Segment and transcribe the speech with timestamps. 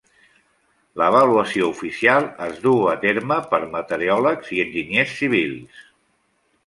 [1.01, 5.85] L'avaluació oficial es duu a terme per meteoròlegs i enginyers civils.